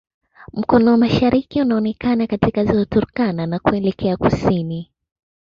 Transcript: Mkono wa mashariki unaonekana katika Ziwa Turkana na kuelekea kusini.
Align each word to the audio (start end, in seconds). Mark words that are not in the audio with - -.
Mkono 0.53 0.91
wa 0.91 0.97
mashariki 0.97 1.61
unaonekana 1.61 2.27
katika 2.27 2.65
Ziwa 2.65 2.85
Turkana 2.85 3.45
na 3.47 3.59
kuelekea 3.59 4.17
kusini. 4.17 4.91